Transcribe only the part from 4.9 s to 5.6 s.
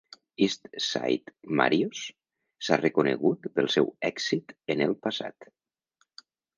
el passat.